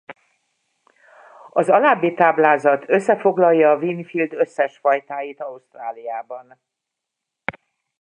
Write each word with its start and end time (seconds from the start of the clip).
Az 1.49 1.69
alábbi 1.69 2.13
táblázat 2.13 2.89
összefoglalja 2.89 3.71
a 3.71 3.75
Winfield 3.77 4.33
összes 4.33 4.77
fajtáit 4.77 5.41
Ausztráliában. 5.41 6.61